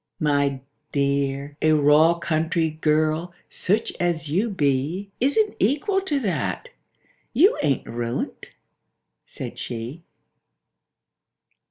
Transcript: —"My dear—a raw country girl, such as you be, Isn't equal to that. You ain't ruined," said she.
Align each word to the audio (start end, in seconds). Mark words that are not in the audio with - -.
—"My 0.19 0.61
dear—a 0.93 1.73
raw 1.73 2.15
country 2.15 2.71
girl, 2.71 3.33
such 3.51 3.93
as 3.99 4.29
you 4.29 4.49
be, 4.49 5.11
Isn't 5.19 5.55
equal 5.59 6.01
to 6.01 6.19
that. 6.21 6.69
You 7.33 7.55
ain't 7.61 7.85
ruined," 7.85 8.47
said 9.27 9.59
she. 9.59 10.01